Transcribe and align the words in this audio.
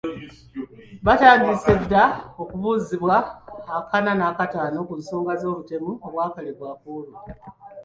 Baatandise 1.05 1.71
dda 1.81 2.03
okubuuzibwa 2.41 3.15
ak'ana 3.79 4.11
n’ak'ataano 4.15 4.77
ku 4.87 4.93
nsonga 4.99 5.33
z’obutemu 5.41 5.91
obwakolebwa 6.07 6.69
ku 6.79 6.87
olwo. 6.97 7.17